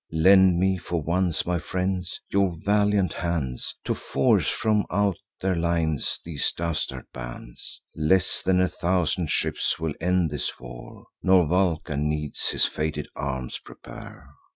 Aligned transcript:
Lend 0.13 0.59
me, 0.59 0.79
for 0.79 0.99
once, 0.99 1.45
my 1.45 1.59
friends, 1.59 2.19
your 2.31 2.55
valiant 2.57 3.13
hands, 3.13 3.75
To 3.83 3.93
force 3.93 4.47
from 4.49 4.83
out 4.89 5.17
their 5.41 5.55
lines 5.55 6.19
these 6.25 6.51
dastard 6.53 7.05
bands. 7.13 7.79
Less 7.95 8.41
than 8.41 8.59
a 8.61 8.67
thousand 8.67 9.29
ships 9.29 9.77
will 9.79 9.93
end 10.01 10.31
this 10.31 10.59
war, 10.59 11.05
Nor 11.21 11.45
Vulcan 11.45 12.09
needs 12.09 12.49
his 12.49 12.65
fated 12.65 13.09
arms 13.15 13.59
prepare. 13.59 14.27